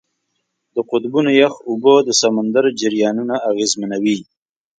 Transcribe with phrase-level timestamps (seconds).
[0.75, 4.17] د قطبونو یخ اوبه د سمندر جریانونه اغېزمنوي.